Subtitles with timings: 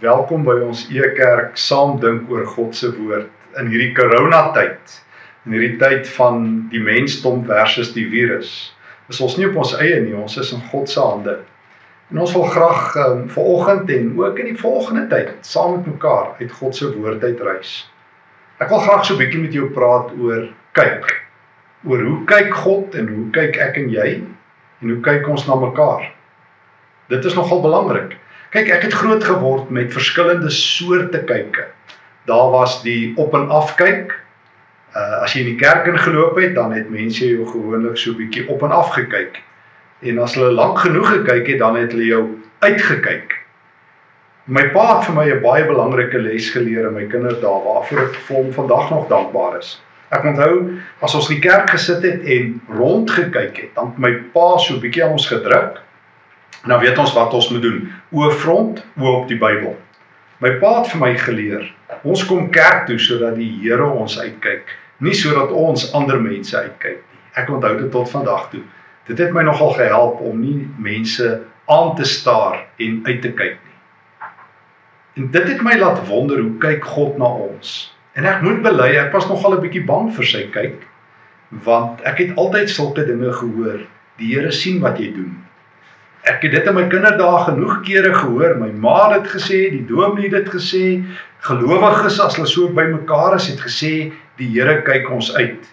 [0.00, 4.92] Welkom by ons Ekerk saam dink oor God se woord in hierdie coronatyd.
[5.44, 8.48] In hierdie tyd van die mensdom versus die virus.
[9.12, 11.34] Is ons nie op ons eie nie, ons is in God se hande.
[12.08, 16.32] En ons wil graag um, vanoggend en ook in die volgende tyd saam met mekaar
[16.40, 17.74] uit God se woord uitreis.
[18.56, 20.48] Ek wil graag so 'n bietjie met jou praat oor
[20.80, 21.12] kyk.
[21.84, 24.08] Oor hoe kyk God en hoe kyk ek en jy
[24.80, 26.08] en hoe kyk ons na mekaar?
[27.12, 28.16] Dit is nogal belangrik.
[28.50, 31.68] Kyk, ek het groot geword met verskillende soorte kyke.
[32.26, 34.10] Daar was die op en af kyk.
[34.90, 38.48] Uh as jy in die kerk ingeloop het, dan het mense jou gewoonlik so bietjie
[38.50, 39.38] op en af gekyk.
[40.02, 42.24] En as hulle lank genoeg gekyk het, dan het hulle jou
[42.66, 43.36] uitgekyk.
[44.50, 48.14] My pa het vir my 'n baie belangrike les geleer in my kinderdae waarvoor ek
[48.14, 49.76] vir hom vandag nog dankbaar is.
[50.10, 53.98] Ek onthou as ons in die kerk gesit het en rond gekyk het, dan het
[53.98, 55.78] my pa so bietjie aan ons gedruk
[56.68, 57.78] Nou weet ons wat ons moet doen.
[58.12, 59.76] Oë front, oë op die Bybel.
[60.44, 61.64] My pa het vir my geleer,
[62.04, 64.68] ons kom kerk toe sodat die Here ons uitkyk,
[65.04, 67.20] nie sodat ons ander mense uitkyk nie.
[67.40, 68.62] Ek onthou dit tot vandag toe.
[69.08, 73.56] Dit het my nogal gehelp om nie mense aan te staar en uit te kyk
[73.56, 73.76] nie.
[75.20, 77.90] En dit het my laat wonder hoe kyk God na ons.
[78.16, 80.86] En ek moet bely, ek was nogal 'n bietjie bang vir sy kyk
[81.66, 83.80] want ek het altyd sulke dinge gehoor.
[84.18, 85.32] Die Here sien wat jy doen.
[86.28, 88.58] Ek het dit in my kinderdae genoeg kere gehoor.
[88.60, 90.84] My ma het dit gesê, die dominee het dit gesê,
[91.46, 93.92] gelowiges as hulle so bymekaar is het gesê
[94.40, 95.64] die Here kyk ons uit.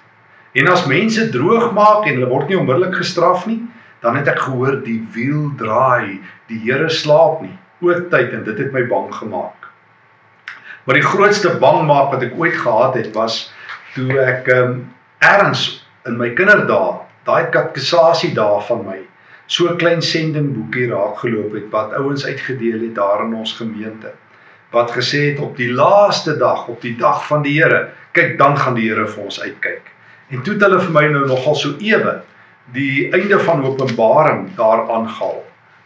[0.55, 3.59] En as mense droog maak en hulle word nie onmiddellik gestraf nie,
[4.03, 7.55] dan het ek gehoor die wiel draai, die Here slaap nie.
[7.83, 9.67] Oor tyd en dit het my bang gemaak.
[10.87, 13.49] Maar die grootste bangmaak wat ek ooit gehad het was
[13.97, 14.79] toe ek um,
[15.19, 15.67] erns
[16.07, 19.01] in my kinderdae, daai katekisasie dae van my
[19.47, 24.13] so klein sendingboekie raakgeloop het wat ouens uitgedeel het daar in ons gemeente
[24.71, 28.57] wat gesê het op die laaste dag op die dag van die Here kyk dan
[28.57, 29.91] gaan die Here vir ons uitkyk.
[30.29, 32.17] En toe het hulle vir my nou nogal so ewe
[32.75, 35.43] die einde van Openbaring daar aangehaal.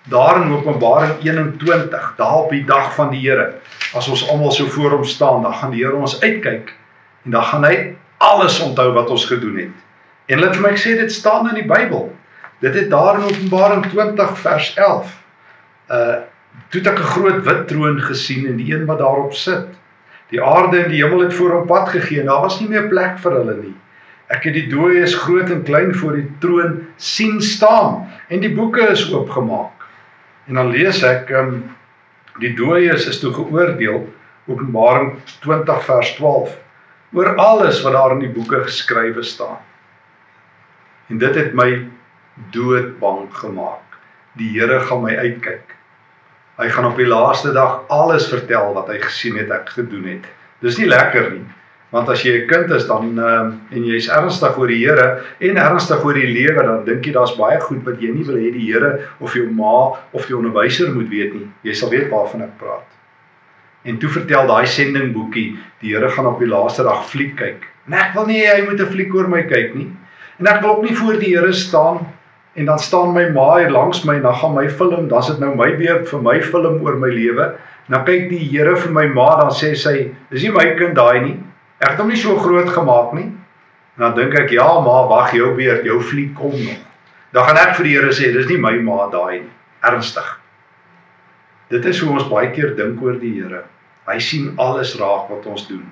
[0.09, 3.51] Daar in Openbaring 21 daar op die dag van die Here
[3.93, 6.73] as ons almal so voor hom staan dan gaan die Here ons uitkyk
[7.25, 7.75] en dan gaan hy
[8.17, 9.77] alles onthou wat ons gedoen het.
[10.25, 12.09] En hulle het vir my gesê dit staan in die Bybel
[12.61, 15.17] Dit het daar in Openbaring 20 vers 11.
[15.89, 16.19] Uh
[16.69, 19.67] toe ek 'n groot wit troon gesien en die een wat daarop sit.
[20.29, 22.87] Die aarde en die hemel het voor hom pad gegee en daar was nie meer
[22.87, 23.75] plek vir hulle nie.
[24.27, 28.87] Ek het die dooies groot en klein voor die troon sien staan en die boeke
[28.91, 29.87] is oopgemaak.
[30.47, 31.63] En dan lees ek um
[32.39, 34.05] die dooies is toe geoordeel
[34.47, 36.57] Openbaring 20 vers 12
[37.13, 39.59] oor alles wat daar in die boeke geskrywe staan.
[41.09, 41.87] En dit het my
[42.51, 43.97] doodbang gemaak.
[44.39, 45.75] Die Here gaan my uitkyk.
[46.61, 50.27] Hy gaan op die laaste dag alles vertel wat hy gesien het ek gedoen het.
[50.61, 51.45] Dis nie lekker nie.
[51.91, 55.57] Want as jy 'n kind is dan uh, en jy's ernstig oor die Here en
[55.57, 58.51] ernstig oor die lewe dan dink jy daar's baie goed wat jy nie wil hê
[58.53, 61.49] die Here of jou ma of die onderwyser moet weet nie.
[61.67, 62.87] Jy sal weet waarvan ek praat.
[63.83, 67.67] En toe vertel daai sendingboekie, die Here gaan op die laaste dag fliek kyk.
[67.89, 69.91] En ek wil nie hy moet 'n fliek oor my kyk nie.
[70.39, 72.07] En ek wil ook nie voor die Here staan
[72.53, 75.39] En dan staan my ma hier langs my en dan gaan my film, dan's dit
[75.39, 77.47] nou my beurt vir my film oor my lewe.
[77.87, 81.21] Nou kyk die Here vir my ma dan sê sy, dis nie my kind daai
[81.23, 81.37] nie.
[81.79, 83.29] Ek het hom nie so groot gemaak nie.
[83.95, 86.83] En dan dink ek, ja ma, wag jou beurt, jou vlieg kom nog.
[87.31, 89.51] Dan gaan ek vir die Here sê, dis nie my ma daai nie.
[89.87, 90.27] Ernstig.
[91.71, 93.63] Dit is hoe ons baie keer dink oor die Here.
[94.11, 95.85] Hy sien alles raak wat ons doen.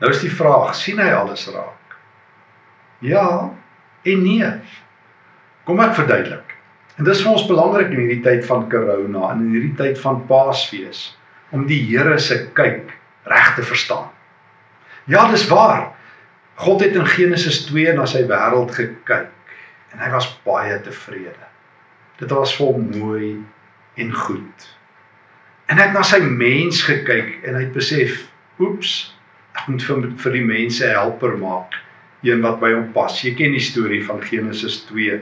[0.00, 1.98] Nou is die vraag, sien hy alles raak?
[3.04, 3.52] Ja,
[4.02, 4.50] en nee.
[5.68, 6.56] Kom ek verduidelik.
[6.98, 10.22] En dis vir ons belangrik in hierdie tyd van corona en in hierdie tyd van
[10.28, 11.06] Paasfees
[11.56, 12.92] om die Here se kyk
[13.30, 14.08] reg te verstaan.
[15.10, 15.90] Ja, dis waar.
[16.60, 19.30] God het in Genesis 2 na sy wêreld gekyk
[19.94, 21.48] en hy was baie tevrede.
[22.20, 23.38] Dit was vol mooi
[23.96, 24.66] en goed.
[25.72, 28.26] En hy het na sy mens gekyk en hy het besef,
[28.60, 29.14] oeps,
[29.56, 31.80] ek moet vir vir die mense helper maak
[32.22, 33.20] een wat by hom pas.
[33.22, 35.20] Jy ken die storie van Genesis 2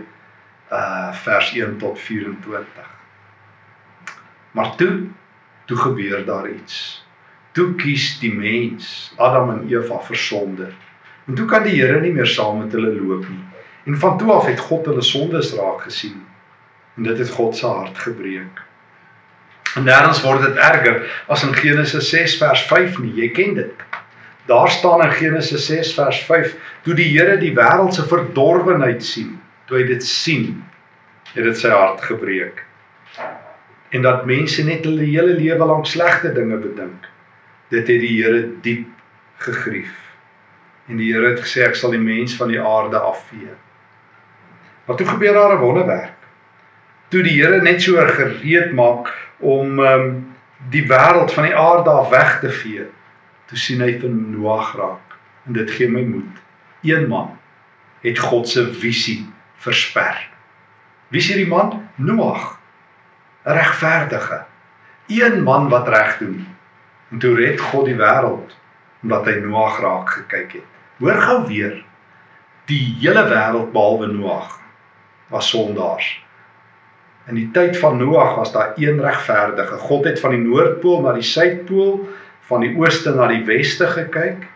[0.69, 2.89] uh vers 1 tot 24.
[4.53, 5.07] Maar toe
[5.69, 7.05] toe gebeur daar iets.
[7.53, 10.69] Toe kies die mens Adam en Eva vir sonde.
[11.27, 13.45] En toe kan die Here nie meer saam met hulle loop nie.
[13.85, 16.25] En van toe af het God hulle sondes raak gesien.
[16.97, 18.63] En dit het God se hart gebreek.
[19.77, 23.13] En nêrens word dit erger as in Genesis 6 vers 5 nie.
[23.21, 23.88] Jy ken dit.
[24.49, 26.55] Daar staan in Genesis 6 vers 5,
[26.87, 29.37] toe die Here die wêreld se verdorwenheid sien,
[29.69, 30.57] toe hy dit sien,
[31.35, 32.65] het dit sy hart gebreek.
[33.89, 37.07] en dat mense net hulle hele lewe lank slegte dinge bedink.
[37.73, 38.87] Dit het die Here diep
[39.45, 39.95] gegrief.
[40.89, 43.55] En die Here het gesê ek sal die mens van die aarde afvee.
[44.87, 46.17] Maar toe gebeur daar 'n wonderwerk.
[47.09, 50.37] Toe die Here net so gereed maak om um,
[50.71, 52.85] die wêreld van die aarde af weg te vee,
[53.49, 55.17] toe sien hy vir Noag raak
[55.49, 56.45] en dit gee my moed.
[56.87, 57.33] Een man
[58.05, 59.25] het God se visie
[59.65, 60.21] versper.
[61.09, 61.89] Wie is hierdie man?
[61.97, 62.59] Noag.
[63.45, 64.45] 'n Regverdige.
[65.09, 66.47] Een man wat reg doen.
[67.11, 68.57] En toe red God die wêreld
[69.03, 70.69] omdat hy Noag raak gekyk het.
[70.99, 71.85] Hoor gou weer.
[72.67, 74.59] Die hele wêreld behalwe Noag
[75.29, 76.09] was sondaars.
[77.29, 79.79] In die tyd van Noag was daar een regverdige.
[79.79, 82.09] God het van die noordpool na die suidpool,
[82.49, 84.47] van die ooste na die weste gekyk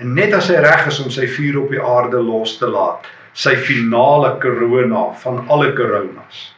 [0.00, 3.06] en net as hy reg is om sy vuur op die aarde los te laat,
[3.32, 6.52] sy finale korona van alle koronas.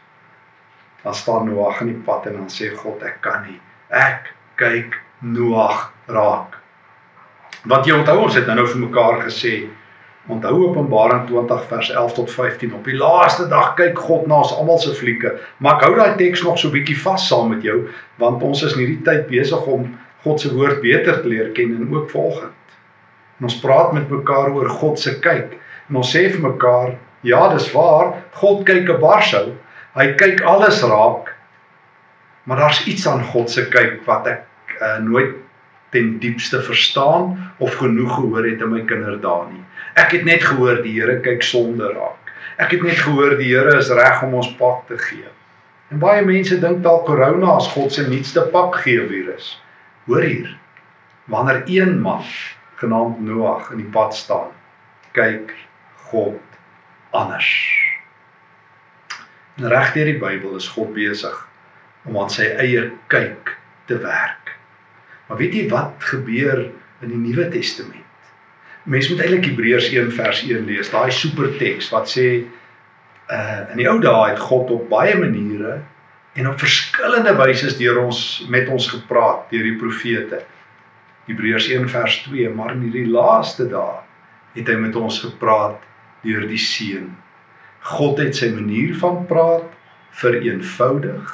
[1.05, 3.59] Dan staan Noag in die pad en dan sê God ek kan nie.
[3.91, 4.31] Ek
[4.61, 6.57] kyk Noag raak.
[7.69, 9.65] Want jy onthou ons het nou vir mekaar gesê
[10.33, 14.55] Onthou Openbaring 20 vers 11 tot 15 op die laaste dag kyk God na ons
[14.57, 15.35] almal se flieke.
[15.61, 17.83] Maar ek hou daai teks nog so bietjie vas saam met jou
[18.23, 19.85] want ons is in hierdie tyd besig om
[20.25, 22.77] God se woord beter te leer ken en ook volgend.
[23.39, 25.57] En ons praat met mekaar oor God se kyk.
[25.91, 26.95] En ons sê vir mekaar,
[27.29, 29.53] ja, dis waar, God kyk 'n barshou.
[29.95, 31.35] Hy kyk alles raak.
[32.45, 34.45] Maar daar's iets aan God se kyk wat ek
[34.81, 35.37] uh, nooit
[35.95, 39.63] ten diepste verstaan of genoeg gehoor het in my kinderdae nie.
[39.95, 42.33] Ek het net gehoor die Here kyk sonde raak.
[42.59, 45.31] Ek het net gehoor die Here is reg om ons pak te gee.
[45.93, 49.55] En baie mense dink dalk corona as God se nuutste pak gee virus.
[50.05, 50.57] Hoor hier.
[51.25, 52.23] Wanneer een man
[52.75, 54.51] genaamd Noag in die pad staan,
[55.17, 55.55] kyk
[56.11, 56.41] God
[57.11, 57.51] anders.
[59.57, 61.39] En reg deur die Bybel is God besig
[62.05, 63.55] om aan sy eie kyk
[63.89, 64.53] te werk.
[65.27, 66.67] Maar weet jy wat gebeur
[67.01, 68.03] in die Nuwe Testament?
[68.85, 70.91] Mense moet eintlik Hebreërs 1 vers 1 lees.
[70.93, 72.29] Daai super teks wat sê
[73.33, 75.79] uh in die ou dae het God op baie maniere
[76.35, 78.21] en op verskillende wyse deur ons
[78.51, 80.41] met ons gepraat deur die profete.
[81.29, 84.03] Hebreërs 1 vers 2, maar in hierdie laaste dae
[84.55, 85.79] het hy met ons gepraat
[86.25, 87.13] deur die seun.
[87.95, 89.71] God het sy manier van praat
[90.19, 91.33] vereenvoudig.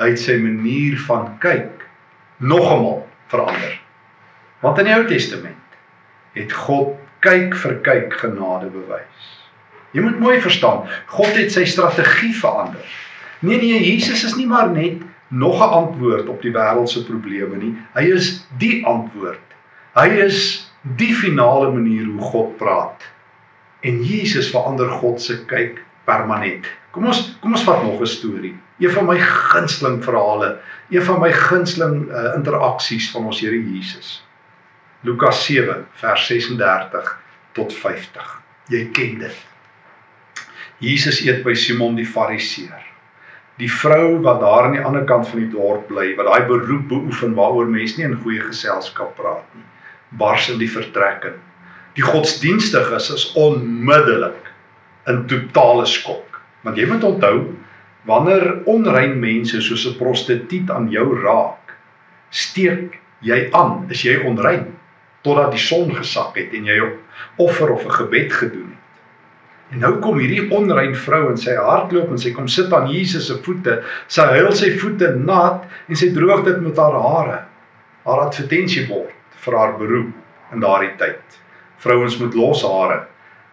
[0.00, 1.84] Hy het sy manier van kyk
[2.42, 3.02] nogemal
[3.32, 3.78] verander.
[4.62, 5.78] Want in die Ou Testament
[6.36, 9.30] het God kyk vir kyk genade bewys.
[9.92, 12.86] Jy moet mooi verstaan, God het sy strategie verander.
[13.42, 17.56] Nee nee, Jesus is nie maar net nog 'n antwoord op die wêreld se probleme
[17.56, 17.76] nie.
[17.94, 19.46] Hy is die antwoord.
[19.94, 23.02] Hy is die finale manier hoe God praat.
[23.80, 26.66] En Jesus verander God se kyk permanent.
[26.90, 28.54] Kom ons kom ons vat nog 'n storie.
[28.78, 30.58] Een van my gunsteling verhale,
[30.90, 34.26] een van my gunsteling uh, interaksies van ons Here Jesus.
[35.00, 37.18] Lukas 7 vers 36
[37.52, 38.42] tot 50.
[38.66, 39.36] Jy ken dit.
[40.78, 42.81] Jesus eet by Simon die Fariseer.
[43.60, 46.88] Die vrou wat daar aan die ander kant van die dorp bly, wat daai beroep
[46.88, 49.64] beoefen waaroor mense nie in goeie geselskap praat nie,
[50.22, 51.36] bars in die vertrek in.
[51.96, 54.48] Die godsdienstiges is onmiddellik
[55.10, 56.40] in totale skok.
[56.64, 57.36] Want jy moet onthou,
[58.08, 61.76] wanneer onrein mense soos 'n prostituut aan jou raak,
[62.30, 64.72] steek jy aan, is jy onrein
[65.22, 66.98] totdat die son gesak het en jy 'n
[67.36, 68.81] offer of 'n gebed gedoen het.
[69.72, 73.30] En nou kom hierdie onrein vrou en sy hardloop en sy kom sit aan Jesus
[73.30, 73.78] se voete.
[74.12, 77.38] Sy huil sy voete nat en sy droog dit met haar hare.
[78.04, 81.38] Haar advertensiebord vir haar beroep in daardie tyd.
[81.82, 83.06] Vrouens met los hare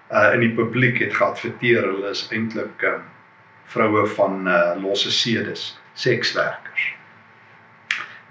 [0.09, 2.97] uh in die publiek het geadverteer hulle is eintlik uh
[3.69, 6.88] vroue van uh losse sedes, sekswerkers.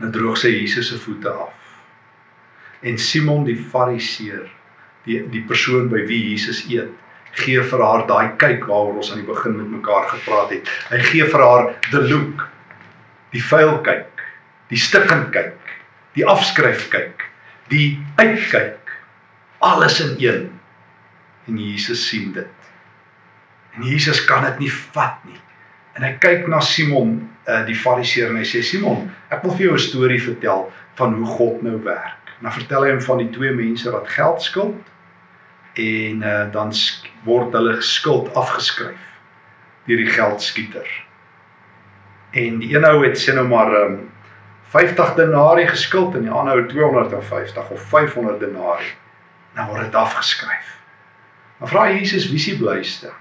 [0.03, 1.55] Nou droog sy Jesus se voete af
[2.81, 4.47] en Simon die Fariseer,
[5.07, 6.93] die die persoon by wie Jesus eet,
[7.33, 10.69] gee vir haar daai kyk waaroor ons aan die begin met mekaar gepraat het.
[10.91, 12.47] Hy gee vir haar the look,
[13.35, 14.23] die vuil kyk,
[14.73, 15.75] die stikkend kyk,
[16.17, 17.25] die afskryf kyk,
[17.73, 18.95] die uitkyk,
[19.65, 20.47] alles in een.
[21.49, 22.71] En Jesus sien dit.
[23.77, 25.39] En Jesus kan dit nie vat nie.
[25.97, 27.17] En hy kyk na Simon,
[27.49, 30.69] uh, die Fariseer en hy sê Simon, ek wil vir jou 'n storie vertel
[31.01, 32.35] van hoe God nou werk.
[32.43, 34.77] Dan vertel hy hom van die twee mense wat geld skuld
[35.75, 36.73] en uh, dan
[37.25, 39.05] word hulle skuld afgeskryf
[39.89, 40.89] deur die geldskieter.
[42.31, 44.01] En die een ou het sê nou maar um,
[44.75, 48.93] 50 denarii geskuld en die ander ou 250 of 500 denarii.
[49.57, 50.75] Nou word dit afgeskryf.
[51.59, 53.13] Dan vra Jesus wie se blyste?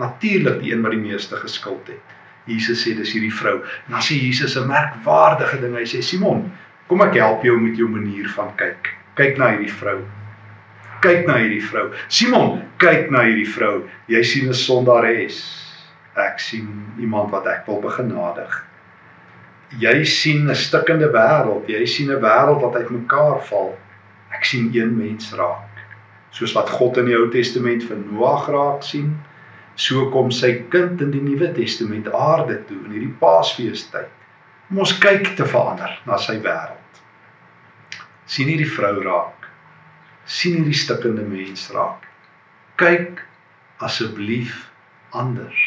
[0.00, 2.16] Natuurlik die een wat die meeste geskuld het.
[2.46, 3.58] Jesus sê dis hierdie vrou.
[3.86, 5.76] En dan sê Jesus 'n merkwaardige ding.
[5.76, 6.52] Hy sê Simon,
[6.86, 8.94] kom ek help jou met jou manier van kyk.
[9.14, 10.00] Kyk na hierdie vrou.
[11.04, 11.90] Kyk na hierdie vrou.
[12.08, 13.84] Simon, kyk na hierdie vrou.
[14.08, 15.38] Jy sien 'n sondares.
[16.16, 18.64] Ek sien iemand wat ek wil begenadig.
[19.78, 21.68] Jy sien 'n stikkende wêreld.
[21.68, 23.76] Jy sien 'n wêreld wat uitmekaar val.
[24.32, 25.68] Ek sien een mens raak.
[26.30, 29.16] Soos wat God in die Ou Testament vir Noag raak sien,
[29.76, 34.08] so kom sy kind in die Nuwe Testament aarde toe in hierdie Paasfeestyd.
[34.70, 36.82] Om ons kyk te verander na sy wêreld.
[38.26, 39.35] sien hierdie vrou raak.
[40.26, 42.02] Sien hierdie stikkende mens raak.
[42.76, 43.22] Kyk
[43.78, 44.66] asseblief
[45.14, 45.60] anders.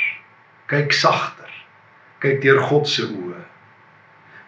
[0.67, 1.51] Kyk sagter.
[2.19, 3.39] Kyk deur God se oë.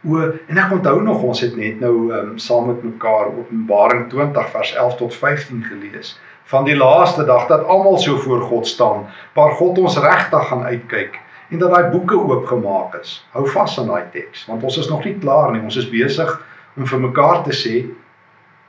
[0.01, 0.17] O,
[0.49, 4.73] en ek onthou nog ons het net nou um, saam met mekaar Openbaring 20 vers
[4.73, 6.15] 11 tot 15 gelees
[6.51, 9.05] van die laaste dag dat almal so voor God staan,
[9.37, 11.19] waar God ons regtig gaan uitkyk
[11.53, 13.21] en dat daai boeke oopgemaak is.
[13.31, 15.61] Hou vas aan daai teks, want ons is nog nie klaar nie.
[15.61, 16.33] Ons is besig
[16.75, 17.85] om vir mekaar te sê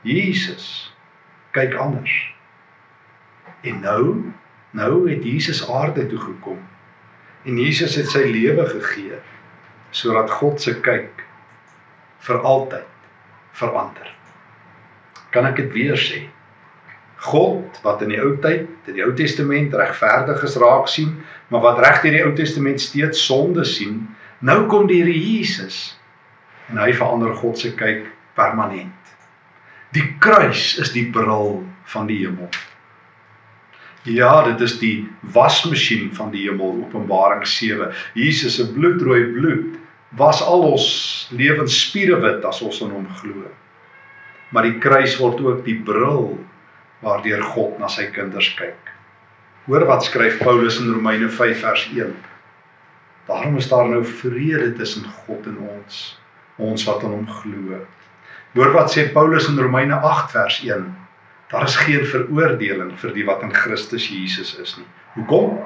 [0.07, 0.92] Jesus
[1.57, 2.13] kyk anders.
[3.63, 4.33] En nou,
[4.71, 6.61] nou het Jesus aarde toe gekom.
[7.45, 9.21] En Jesus het sy lewe gegee
[9.93, 11.25] sodat God se kyk
[12.25, 12.89] vir altyd
[13.53, 14.09] verander.
[15.35, 16.23] Kan ek dit weer sê?
[17.23, 21.13] God wat in die ou tyd, in die Ou Testament regverdiges raak sien,
[21.53, 24.01] maar wat reg deur die Ou Testament steeds sonde sien,
[24.41, 25.93] nou kom die Here Jesus
[26.73, 29.02] en hy verander God se kyk permanent.
[29.93, 31.59] Die kruis is die bril
[31.93, 32.49] van die hemel.
[34.09, 37.93] Ja, dit is die wasmasjien van die hemel, Openbaring 7.
[38.19, 39.77] Jesus se bloedrooi bloed
[40.17, 40.87] was al ons
[41.37, 43.45] lewens spierewit as ons in hom glo.
[44.53, 46.35] Maar die kruis word ook die bril
[47.05, 48.93] waardeur God na sy kinders kyk.
[49.69, 52.17] Hoor wat skryf Paulus in Romeine 5 vers 1.
[53.29, 56.05] Daarom is daar nou vrede tussen God en ons,
[56.57, 57.85] ons wat aan hom glo.
[58.53, 60.85] Hoor wat sê Paulus in Romeine 8 vers 1.
[61.53, 64.89] Daar is geen veroordeling vir die wat in Christus Jesus is nie.
[65.15, 65.57] Hoekom?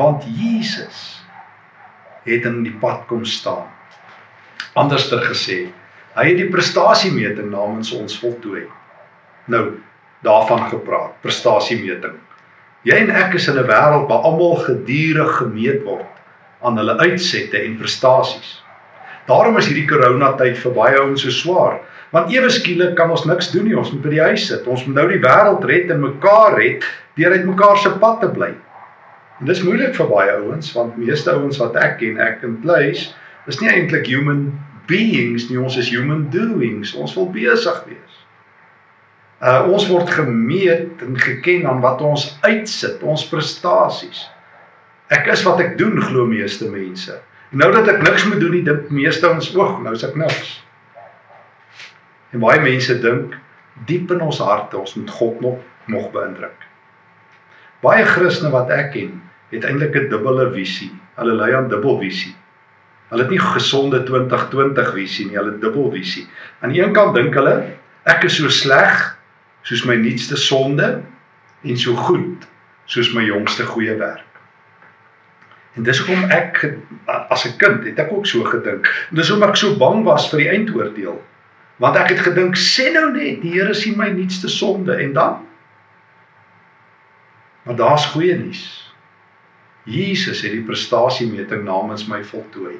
[0.00, 1.20] Want Jesus
[2.24, 3.68] het in die pad kom staan.
[4.80, 5.58] Anderster gesê,
[6.16, 8.64] hy het die prestasiemeting namens ons voltooi.
[9.52, 9.76] Nou,
[10.24, 12.16] daarvan gepraat, prestasiemeting.
[12.88, 16.08] Jy en ek is in 'n wêreld waar almal gedurig gemeet word
[16.64, 18.63] aan hulle uitsette en prestasies.
[19.28, 21.78] Daarom is hierdie koronatyd vir baie ouens so swaar,
[22.12, 24.66] want ewe skielik kan ons niks doen nie, ons moet by die huis sit.
[24.70, 26.84] Ons moet nou die wêreld red en mekaar red
[27.18, 28.52] deur uit mekaar se pad te bly.
[29.40, 33.08] En dis moeilik vir baie ouens want meeste ouens wat ek ken, ek in place,
[33.50, 34.46] is nie eintlik human
[34.90, 36.94] beings nie, ons is human doings.
[36.94, 38.20] Ons wil besig wees.
[39.44, 44.26] Uh ons word gemeet en geken aan wat ons uitsit, ons prestasies.
[45.12, 47.18] Ek is wat ek doen, glo meeste mense.
[47.54, 50.54] Nou dat ek niks moet doen nie, dink meeste ons oog, nou is ek niks.
[52.34, 53.36] En baie mense dink
[53.86, 56.56] diep in ons harte ons moet God nog nog beïndruk.
[57.84, 59.18] Baie Christene wat ek ken,
[59.52, 60.90] het eintlik 'n dubbele visie.
[61.20, 62.34] Hulle lei aan dubbelvisie.
[63.10, 66.26] Hulle het nie gesonde 2020 visie nie, hulle het dubbelvisie.
[66.60, 69.16] Aan die een kant dink hulle ek is so sleg
[69.62, 71.02] soos my nuutste sonde
[71.62, 72.48] en so goed
[72.86, 74.33] soos my jongste goeie werk.
[75.74, 76.60] En dis hoekom ek
[77.06, 78.86] as 'n kind het ek ook so gedink.
[79.10, 81.22] Dis hoekom ek so bang was vir die eindoordeel.
[81.76, 85.42] Want ek het gedink sê nou net die Here sien my nuutste sonde en dan
[87.64, 88.92] Maar daar's goeie nuus.
[89.82, 92.76] Jesus het die prestasiemeting namens my voltooi.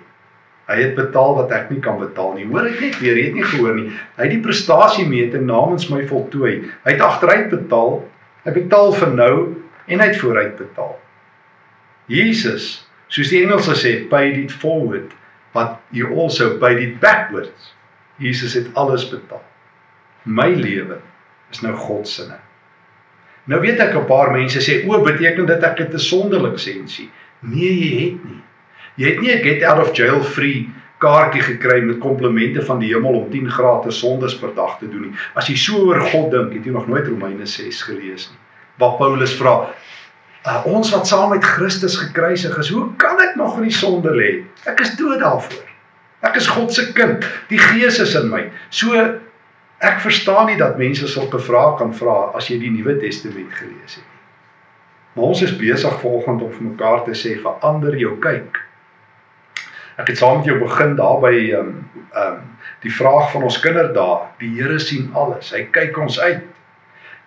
[0.69, 2.47] Hy het betaal wat ek nie kan betaal nie.
[2.49, 3.91] Hoor ek net weer, jy het nie gehoor nie.
[4.17, 6.55] Hy het die prestasiemeting namens my voltooi.
[6.85, 7.99] Hy het agteruit betaal.
[8.45, 9.35] Hy betaal vir nou
[9.85, 10.95] en hy het vooruit betaal.
[12.13, 15.13] Jesus, soos die Engelse sê, paid it forward,
[15.53, 17.75] but you also paid it backwards.
[18.19, 19.43] Jesus het alles betaal.
[20.25, 21.01] My lewe
[21.51, 22.27] is nou God se.
[23.45, 27.11] Nou weet ek 'n paar mense sê o, beteken dit ek het 'n sonderlik sensie?
[27.41, 28.41] Nee, jy het nie.
[28.97, 32.95] Jy het nie 'n get out of jail free kaartjie gekry met komplimente van die
[32.95, 35.17] hemel om 10 gratis sondes per dag te doen nie.
[35.35, 38.41] As jy so oor God dink, het jy nog nooit Romeine 6 gelees nie.
[38.81, 39.75] Waar Paulus vra,
[40.47, 44.13] uh, ons wat saam met Christus gekruisig is, hoe kan ek nog in die sonde
[44.15, 44.33] lê?
[44.71, 45.71] Ek is dood daarvoor.
[46.25, 47.25] Ek is God se kind.
[47.51, 48.47] Die Gees is in my.
[48.73, 48.93] So
[49.85, 53.99] Ek verstaan nie dat mense sulke vrae kan vra as jy die Nuwe Testament gelees
[53.99, 54.21] het nie.
[55.15, 58.61] Maar ons is besig volgende om vir mekaar te sê verander jou kyk.
[60.01, 61.77] Ek het saam met jou begin daar by ehm um,
[62.15, 62.51] ehm um,
[62.85, 64.27] die vraag van ons kinderdae.
[64.41, 65.53] Die Here sien alles.
[65.55, 66.43] Hy kyk ons uit.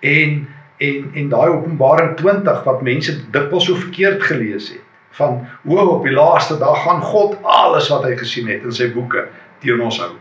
[0.06, 0.44] En
[0.78, 4.84] en en daai Openbaring 20 wat mense dikwels so verkeerd gelees het.
[5.18, 8.92] van hoe op die laaste dag gaan God alles wat hy gesien het in sy
[8.94, 9.24] boeke
[9.64, 10.12] teen ons hou.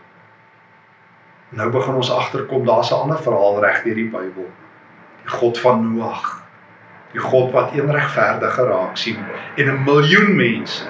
[1.57, 4.49] Nou begin ons agterkom daar's 'n ander verhaal reg deur die Bybel.
[5.23, 6.43] Die God van Noag.
[7.13, 9.21] Die God wat een regverdige raak sien
[9.57, 10.85] en 'n miljoen mense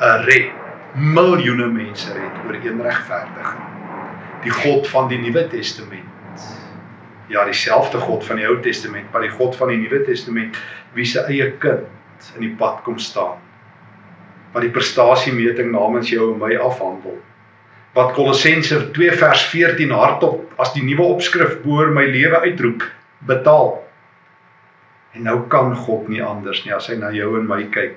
[0.00, 0.50] 'n red
[0.94, 3.56] miljoene mense red oor een regverdige.
[4.42, 6.07] Die God van die Nuwe Testament.
[7.28, 10.56] Ja, dieselfde God van die Ou Testament, maar die God van die Nuwe Testament
[10.96, 11.84] wie se eie kind
[12.36, 13.36] in die pad kom staan.
[14.54, 17.18] Wat die prestasiemeting namens jou en my afhandel.
[17.96, 22.86] Wat Kolossense 2 vers 14 hardop as die nuwe opskrif boor my lewe uitroep,
[23.28, 23.76] betaal.
[25.12, 27.96] En nou kan God nie anders nie as hy na jou en my kyk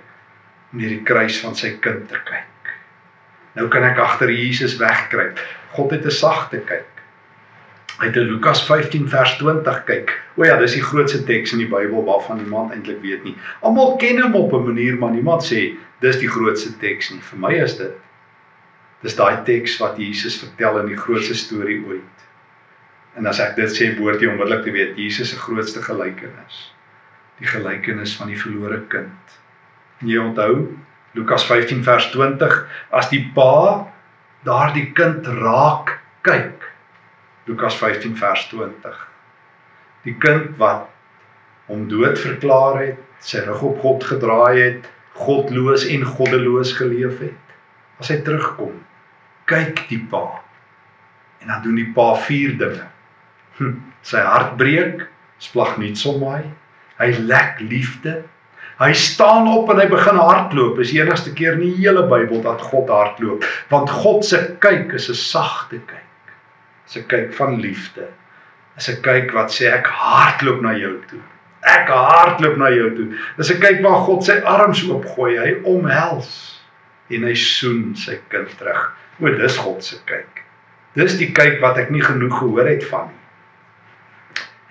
[0.71, 2.71] om deur die kruis van sy kind te kyk.
[3.55, 5.39] Nou kan ek agter Jesus wegkruip.
[5.75, 6.91] God het 'n sagte kyk
[7.97, 10.13] uit Lukas 15 vers 20 kyk.
[10.35, 13.35] O ja, dis die grootste teks in die Bybel waarvan niemand eintlik weet nie.
[13.61, 17.21] Almal ken hom op 'n manier, maar niemand sê dis die grootste teks nie.
[17.21, 17.91] Vir my is dit
[19.01, 22.17] dis daai teks wat Jesus vertel in die grootste storie ooit.
[23.17, 26.73] En as ek dit sê, behoort jy onmiddellik te weet Jesus se grootste gelykenis.
[27.39, 29.39] Die gelykenis van die verlore kind.
[30.01, 30.77] En jy onthou
[31.13, 33.87] Lukas 15 vers 20 as die pa
[34.43, 36.70] daardie kind raak kyk
[37.51, 39.07] Lukas 15 vers 20.
[40.07, 40.87] Die kind wat
[41.67, 44.87] hom dood verklaar het, sy rug op God gedraai het,
[45.19, 47.55] godloos en goddeloos geleef het.
[47.99, 48.77] As hy terugkom,
[49.51, 50.23] kyk die pa.
[51.43, 52.87] En dan doen die pa vier dinge.
[53.59, 53.75] Hm,
[54.07, 55.03] sy hart breek,
[55.43, 56.45] splag niets om hy.
[57.01, 58.21] Lek liefde.
[58.79, 60.79] Hy staan op en hy begin hardloop.
[60.79, 63.43] Dis die enigste keer in die hele Bybel dat God hardloop,
[63.73, 66.10] want God se kyk is 'n sagte kyk.
[66.97, 68.07] 'n kyk van liefde.
[68.77, 71.21] Is 'n kyk wat sê ek hardloop na jou toe.
[71.63, 73.07] Ek hardloop na jou toe.
[73.37, 76.61] Dis 'n kyk waar God sy arms oopgooi, hy omhels
[77.09, 78.95] en hy soen sy kind terug.
[79.19, 80.43] O, dis God se kyk.
[80.95, 83.21] Dis die kyk wat ek nie genoeg gehoor het van nie.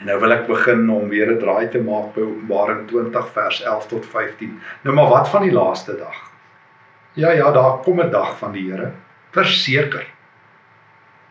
[0.01, 3.63] En nou wil ek begin om weer 'n draai te maak by Openbaring 20 vers
[3.63, 4.61] 11 tot 15.
[4.83, 6.17] Nou maar wat van die laaste dag?
[7.15, 8.93] Ja ja, daar kom 'n dag van die Here,
[9.31, 10.07] verseker.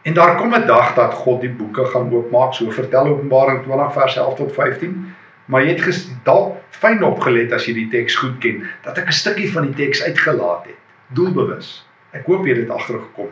[0.02, 3.94] En daar kom 'n dag dat God die boeke gaan oopmaak, so vertel Openbaring 20
[3.94, 5.16] vers 11 tot 15.
[5.46, 9.12] Maar jy het dalk fyn opgelet as jy die teks goed ken, dat ek 'n
[9.12, 11.86] stukkie van die teks uitgelaat het, doelbewus.
[12.12, 13.26] Ek hoop jy het agtergekom.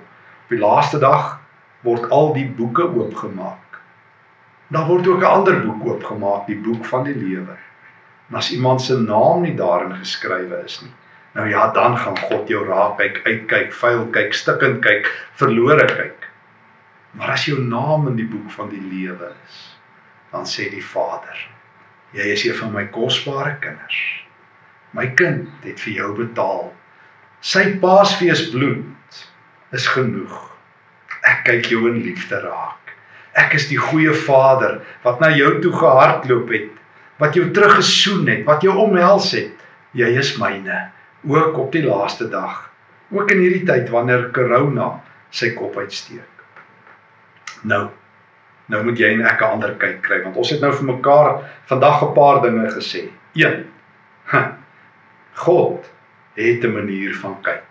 [0.44, 1.40] Op die laaste dag
[1.82, 3.80] word al die boeke oopgemaak.
[4.68, 7.56] Daar word ook 'n ander boek oopgemaak, die boek van die lewe.
[8.30, 10.92] En as iemand se naam nie daarin geskrywe is nie,
[11.34, 16.27] nou ja, dan gaan God jou raak kyk, uitkyk, vuil kyk, stikkend kyk, verlore kyk.
[17.12, 19.62] Maar as jou naam in die boek van die lewe is,
[20.32, 21.38] dan sê die Vader:
[22.16, 24.00] Jy is een van my kosbare kinders.
[24.96, 26.70] My kind het vir jou betaal.
[27.44, 29.20] Sy Paasfees bloed
[29.76, 30.36] is genoeg.
[31.28, 32.94] Ek kyk jou in liefde raak.
[33.38, 36.72] Ek is die goeie Vader wat na jou toe gehardloop het,
[37.22, 39.54] wat jou teruggesoen het, wat jou omhels het.
[39.98, 40.88] Jy is myne,
[41.28, 42.66] ook op die laaste dag,
[43.14, 44.98] ook in hierdie tyd wanneer corona
[45.34, 46.37] sy kop uitsteek.
[47.62, 47.88] Nou.
[48.68, 51.30] Nou moet jy en ek 'n ander kyk kry want ons het nou vir mekaar
[51.72, 53.10] vandag 'n paar dinge gesê.
[53.34, 53.66] 1.
[55.46, 55.86] God
[56.36, 57.64] het 'n manier van kyk.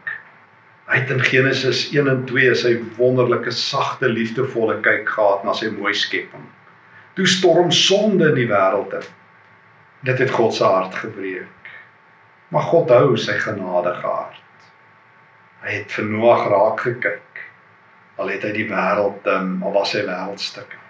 [0.86, 5.70] Hy het in Genesis 1 en 2 sy wonderlike sagte liefdevolle kyk gehad na sy
[5.70, 6.46] mooi skepping.
[7.14, 9.06] Toe storm sonde in die wêreld in.
[10.00, 11.70] Dit het God se hart gebreek.
[12.48, 14.42] Maar God hou sy genadige hart.
[15.60, 17.45] Hy het vir Noag raak gekyk
[18.16, 20.82] al het hy die wêreld um, al was hy wêreldstukke.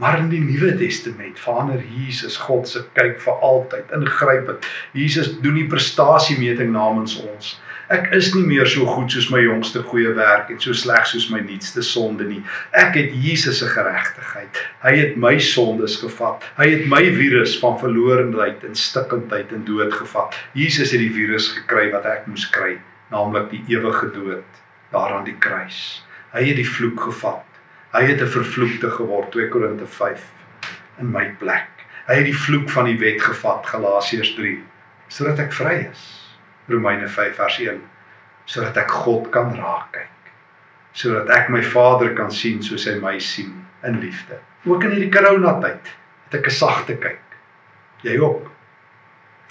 [0.00, 4.64] Maar in die Nuwe Testament verander Jesus God se kyk vir altyd ingrypend.
[4.96, 7.58] Jesus doen die prestasiemeting namens ons.
[7.90, 11.26] Ek is nie meer so goed soos my jongste goeie werk en so sleg soos
[11.34, 12.40] my nuutste sonde nie.
[12.78, 14.60] Ek het Jesus se geregtigheid.
[14.86, 16.46] Hy het my sondes gevat.
[16.56, 20.38] Hy het my virus van verlorenheid en stikkindheid en dood gevat.
[20.56, 22.76] Jesus het die virus gekry wat ek moes kry,
[23.10, 24.62] naamlik die ewige dood
[24.94, 26.00] daar aan die kruis.
[26.30, 27.46] Hy het die vloek gevat.
[27.90, 30.22] Hy het 'n vervloekte geword 2 Korinte 5
[31.02, 31.70] in my plek.
[32.06, 34.58] Hy het die vloek van die wet gevat Galasiërs 3
[35.10, 36.04] sodat ek vry is.
[36.68, 37.80] Romeine 5 vers 1
[38.44, 40.30] sodat ek God kan raak kyk.
[40.92, 44.38] Sodat ek my Vader kan sien soos hy my sien in liefde.
[44.64, 45.90] Ook in hierdie corona tyd
[46.28, 47.26] het ek 'n sagte kyk.
[48.02, 48.50] Jy ook.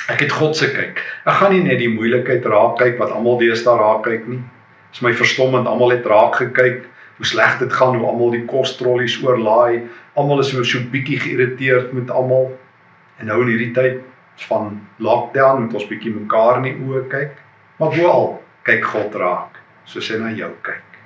[0.08, 1.04] Ek het God se kyk.
[1.26, 4.44] Ek gaan nie net die moeilikheid raak kyk wat almal deesdae raak kyk nie
[4.93, 5.67] is my verstommend.
[5.67, 6.86] Almal het raak gekyk
[7.19, 9.89] hoe sleg dit gaan, hoe almal die kostrollies oorlaai.
[10.15, 12.52] Almal is so bietjie geïrriteerd met almal.
[13.19, 13.99] En nou in hierdie tyd
[14.47, 17.34] van lockdown moet ons bietjie mekaar in die oë kyk,
[17.80, 18.30] maar boal
[18.67, 20.99] kyk God raak soos hy na jou kyk.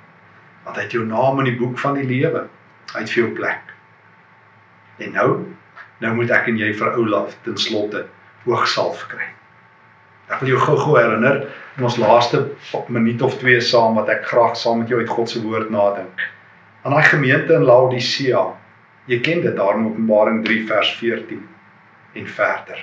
[0.64, 2.46] Want hy het jou naam in die boek van die lewe.
[2.92, 3.72] Hy het vir jou plek.
[5.02, 5.30] En nou,
[6.04, 8.04] nou moet ek en jy vir Olaf ten slotte
[8.44, 9.26] hoogsalf kry.
[10.32, 11.42] Ek wil jou gou-gou herinner
[11.76, 12.38] in ons laaste
[12.88, 16.22] minuut of twee saam wat ek graag saam met jou uit God se woord nadink.
[16.84, 18.46] Aan daai gemeente in Laodicea.
[19.10, 21.44] Jy ken dit daar in Openbaring 3 vers 14
[22.16, 22.80] en verder.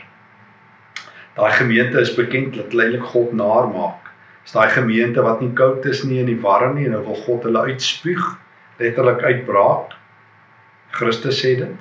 [1.40, 4.12] Daai gemeente is bekend dat hulle eintlik God naar maak.
[4.46, 7.22] Dis daai gemeente wat nie koud is nie en nie warm nie en nou wil
[7.26, 8.26] God hulle uitspuug,
[8.82, 9.96] letterlik uitbraak.
[10.94, 11.78] Christus sê dit.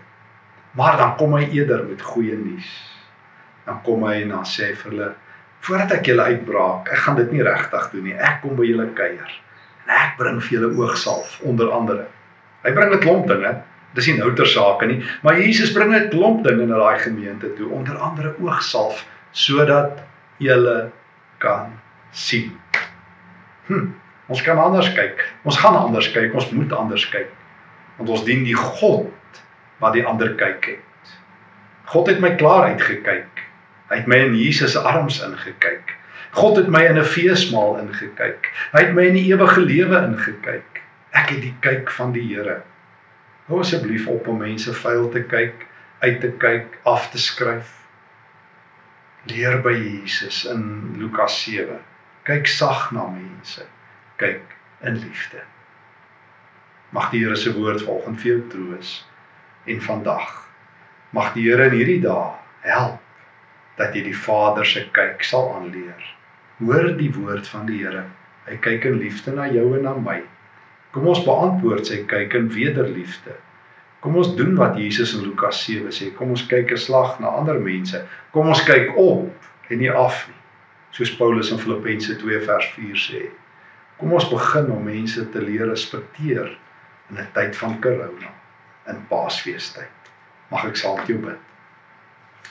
[0.79, 2.68] Maar dan kom hy eerder met goeie nuus.
[3.66, 5.16] Dan kom hy en dan sê vir hulle
[5.66, 8.16] voordat ek julle uitbraak, ek gaan dit nie regtig doen nie.
[8.16, 9.38] Ek kom by julle kuier
[9.85, 12.07] en ek bring vir julle oogsalf onder andere.
[12.64, 13.62] Hy bring 'n klomp dinge.
[13.94, 17.55] Dis nie nou ter sake nie, maar Jesus bring 'n klomp dinge na daai gemeente
[17.57, 19.99] toe, onder andere oogsalf sodat
[20.38, 20.90] julle
[21.38, 21.73] kan
[22.11, 22.53] sien.
[23.66, 23.92] Hm,
[24.27, 25.23] ons kan anders kyk.
[25.42, 26.35] Ons gaan anders kyk.
[26.35, 27.31] Ons moet anders kyk.
[27.96, 29.11] Want ons dien die God
[29.79, 31.14] wat die ander kyk het.
[31.90, 33.42] God het my klaar uitgekyk.
[33.90, 35.96] Hy het my in Jesus arms ingekyk.
[36.38, 38.53] God het my in 'n feesmaal ingekyk.
[38.72, 40.83] Hy het my in die ewige lewe ingekyk.
[41.11, 42.62] Ek het die kyk van die Here.
[43.46, 45.66] Hou asseblief op om mense vuil te kyk,
[45.98, 47.81] uit te kyk, af te skryf
[49.24, 51.81] leer by Jesus in Lukas 7.
[52.24, 53.66] Kyk sag na mense.
[54.16, 54.42] Kyk
[54.81, 55.42] in liefde.
[56.90, 58.96] Mag die Here se woord vanoggend vir jou troos
[59.66, 60.33] en vandag
[61.11, 62.33] mag die Here in hierdie dae
[62.64, 63.10] help
[63.81, 66.09] dat jy die Vader se kyk sal aanleer.
[66.61, 68.05] Hoor die woord van die Here.
[68.45, 70.19] Hy kyk in liefde na jou en na my.
[70.93, 73.37] Kom ons beantwoord sy kyk in wederliefde.
[74.05, 76.11] Kom ons doen wat Jesus in Lukas 7 sê.
[76.16, 78.05] Kom ons kyk 'n slag na ander mense.
[78.33, 80.37] Kom ons kyk op en nie af nie.
[80.90, 83.29] Soos Paulus in Filippense 2 vers 4 sê.
[83.99, 86.57] Kom ons begin om mense te leer respekteer
[87.11, 88.33] in 'n tyd van corona,
[88.88, 90.12] in Paasfeestyd.
[90.51, 91.50] Mag ek saam met jou bid.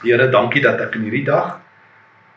[0.04, 1.58] Here, dankie dat ek in hierdie dag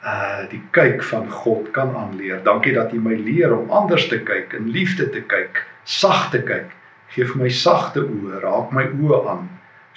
[0.03, 2.41] uh die kyk van God kan aanleer.
[2.43, 6.43] Dankie dat U my leer om anders te kyk, in liefde te kyk, sag te
[6.43, 6.73] kyk
[7.13, 9.45] Gee vir my sagte oë, raak my oë aan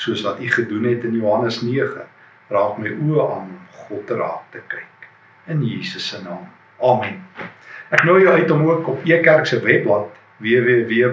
[0.01, 2.03] soos wat U gedoen het in Johannes 9.
[2.51, 4.95] Raak my oë aan om God te raak te kyk.
[5.47, 6.45] In Jesus se naam.
[6.83, 7.17] Amen.
[7.95, 10.11] Ek nooi jou uit om ook op Ekerk se webblad
[10.43, 11.07] www.ekerk.org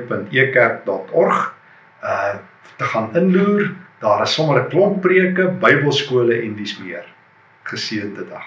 [2.03, 2.35] uh
[2.81, 3.63] te gaan inloer.
[4.03, 7.07] Daar is sommer 'n klomp preke, Bybelskole en dis meer.
[7.63, 8.47] Geseënde dag.